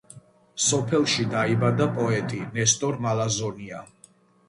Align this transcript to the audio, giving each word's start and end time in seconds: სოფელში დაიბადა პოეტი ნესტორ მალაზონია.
სოფელში 0.67 1.27
დაიბადა 1.35 1.89
პოეტი 2.01 2.43
ნესტორ 2.59 3.01
მალაზონია. 3.11 3.89